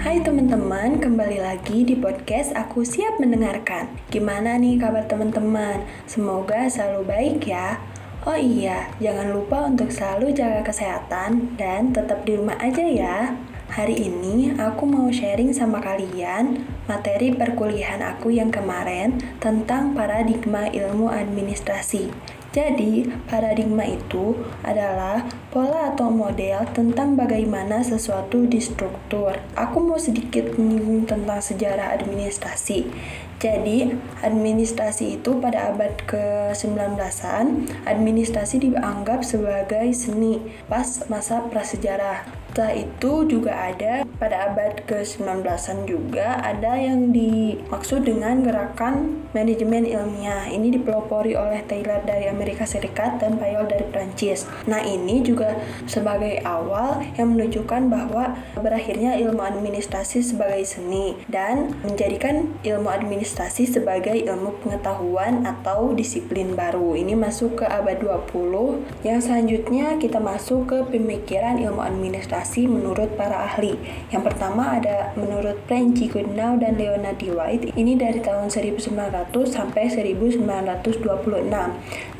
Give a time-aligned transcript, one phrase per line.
[0.00, 3.84] Hai teman-teman, kembali lagi di podcast Aku Siap Mendengarkan.
[4.08, 5.84] Gimana nih kabar teman-teman?
[6.08, 7.76] Semoga selalu baik ya.
[8.24, 13.36] Oh iya, jangan lupa untuk selalu jaga kesehatan dan tetap di rumah aja ya.
[13.76, 21.12] Hari ini aku mau sharing sama kalian materi perkuliahan aku yang kemarin tentang paradigma ilmu
[21.12, 22.08] administrasi.
[22.50, 24.34] Jadi, paradigma itu
[24.66, 25.22] adalah
[25.54, 29.38] pola atau model tentang bagaimana sesuatu distruktur.
[29.54, 32.90] Aku mau sedikit menyinggung tentang sejarah administrasi.
[33.38, 33.94] Jadi,
[34.26, 42.39] administrasi itu pada abad ke-19an, administrasi dianggap sebagai seni pas masa prasejarah.
[42.50, 50.50] Setelah itu juga ada pada abad ke-19an juga ada yang dimaksud dengan gerakan manajemen ilmiah.
[50.50, 54.50] Ini dipelopori oleh Taylor dari Amerika Serikat dan Payol dari Prancis.
[54.66, 62.50] Nah, ini juga sebagai awal yang menunjukkan bahwa berakhirnya ilmu administrasi sebagai seni dan menjadikan
[62.66, 66.98] ilmu administrasi sebagai ilmu pengetahuan atau disiplin baru.
[66.98, 69.06] Ini masuk ke abad 20.
[69.06, 73.76] Yang selanjutnya kita masuk ke pemikiran ilmu administrasi menurut para ahli.
[74.08, 77.30] Yang pertama ada menurut Franci Goodnow dan Leonard D.
[77.32, 77.76] White.
[77.76, 81.00] Ini dari tahun 1900 sampai 1926.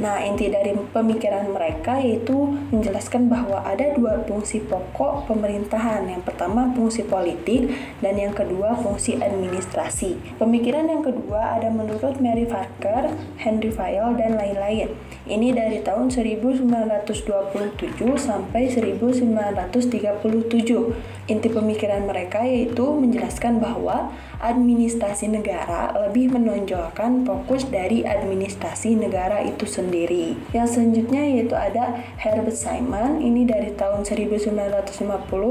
[0.00, 6.08] Nah, inti dari pemikiran mereka yaitu menjelaskan bahwa ada dua fungsi pokok pemerintahan.
[6.08, 7.72] Yang pertama fungsi politik
[8.04, 10.40] dan yang kedua fungsi administrasi.
[10.40, 14.92] Pemikiran yang kedua ada menurut Mary Parker, Henry Fayol, dan lain-lain.
[15.30, 16.66] Ini dari tahun 1927
[18.18, 21.30] sampai 1930 37.
[21.30, 24.10] Inti pemikiran mereka yaitu menjelaskan bahwa
[24.42, 30.34] administrasi negara lebih menonjolkan fokus dari administrasi negara itu sendiri.
[30.50, 34.50] Yang selanjutnya yaitu ada Herbert Simon, ini dari tahun 1950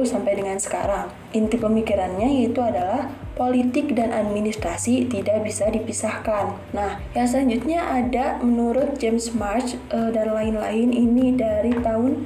[0.04, 1.08] sampai dengan sekarang.
[1.32, 3.08] Inti pemikirannya yaitu adalah
[3.40, 6.60] politik dan administrasi tidak bisa dipisahkan.
[6.76, 11.72] Nah, yang selanjutnya ada menurut James March dan lain-lain ini dari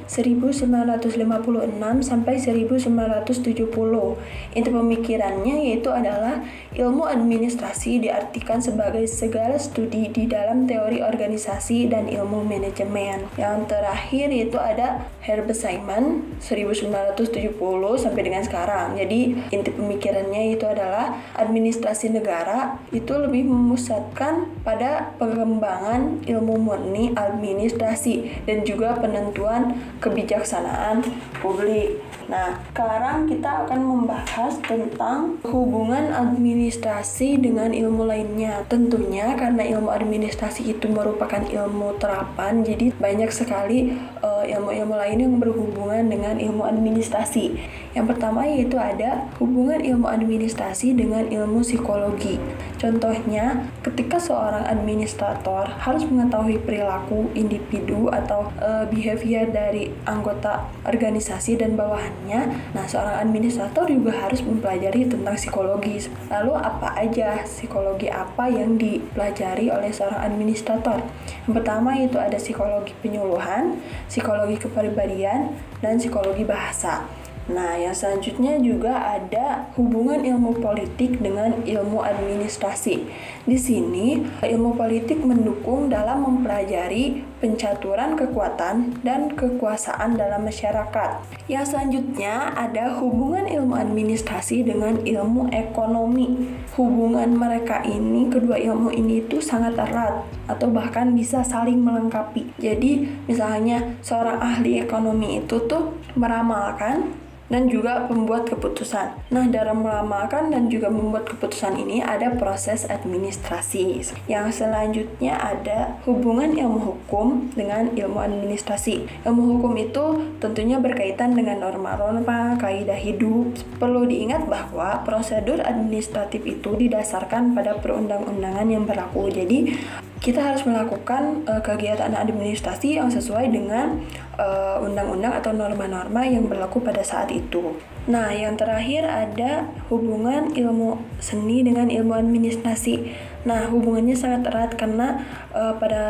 [0.08, 4.18] 1956 sampai 1970.
[4.54, 6.44] Inti pemikirannya yaitu adalah
[6.74, 13.30] ilmu administrasi diartikan sebagai segala studi di dalam teori organisasi dan ilmu manajemen.
[13.38, 17.56] Yang terakhir yaitu ada Herbert Simon 1970
[17.96, 19.00] sampai dengan sekarang.
[19.00, 28.46] Jadi inti pemikirannya itu adalah administrasi negara itu lebih memusatkan pada pengembangan ilmu murni administrasi
[28.46, 31.00] dan juga penentuan kebijaksanaan
[31.40, 32.04] publik.
[32.28, 38.64] Nah, sekarang kita akan membahas tentang hubungan administrasi dengan ilmu lainnya.
[38.72, 43.92] Tentunya karena ilmu administrasi itu merupakan ilmu terapan, jadi banyak sekali
[44.24, 47.60] uh, ilmu-ilmu lain yang berhubungan dengan ilmu administrasi.
[47.92, 52.40] Yang pertama yaitu ada hubungan ilmu administrasi dengan ilmu psikologi.
[52.84, 61.80] Contohnya, ketika seorang administrator harus mengetahui perilaku individu atau uh, behavior dari anggota organisasi dan
[61.80, 66.12] bawahannya, nah seorang administrator juga harus mempelajari tentang psikologi.
[66.28, 71.08] Lalu apa aja psikologi apa yang dipelajari oleh seorang administrator?
[71.48, 73.80] Yang pertama itu ada psikologi penyuluhan,
[74.12, 77.08] psikologi kepribadian, dan psikologi bahasa.
[77.44, 83.04] Nah, yang selanjutnya juga ada hubungan ilmu politik dengan ilmu administrasi.
[83.44, 91.20] Di sini, ilmu politik mendukung dalam mempelajari pencaturan kekuatan dan kekuasaan dalam masyarakat.
[91.52, 96.48] Yang selanjutnya ada hubungan ilmu administrasi dengan ilmu ekonomi.
[96.80, 102.56] Hubungan mereka ini, kedua ilmu ini itu sangat erat atau bahkan bisa saling melengkapi.
[102.56, 107.20] Jadi, misalnya seorang ahli ekonomi itu tuh meramalkan
[107.54, 109.30] dan juga pembuat keputusan.
[109.30, 114.02] Nah, dalam meramalkan dan juga membuat keputusan ini ada proses administrasi.
[114.26, 119.06] Yang selanjutnya ada hubungan ilmu hukum dengan ilmu administrasi.
[119.22, 123.54] Ilmu hukum itu tentunya berkaitan dengan norma-norma, kaidah hidup.
[123.78, 129.30] Perlu diingat bahwa prosedur administratif itu didasarkan pada perundang-undangan yang berlaku.
[129.30, 129.78] Jadi,
[130.24, 134.00] kita harus melakukan uh, kegiatan administrasi yang sesuai dengan
[134.40, 137.76] eh, undang-undang atau norma-norma yang berlaku pada saat itu.
[138.08, 143.12] Nah, yang terakhir ada hubungan ilmu seni dengan ilmu administrasi.
[143.44, 146.04] Nah, hubungannya sangat erat karena uh, pada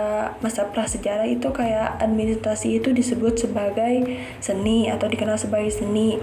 [0.45, 6.21] masa prasejarah itu kayak administrasi itu disebut sebagai seni atau dikenal sebagai seni.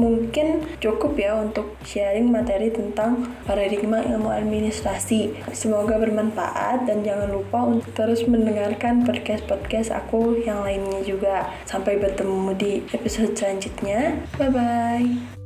[0.00, 5.36] Mungkin cukup ya untuk sharing materi tentang paradigma ilmu administrasi.
[5.52, 11.52] Semoga bermanfaat dan jangan lupa untuk terus mendengarkan podcast-podcast aku yang lainnya juga.
[11.68, 14.16] Sampai bertemu di episode selanjutnya.
[14.40, 15.41] Bye bye.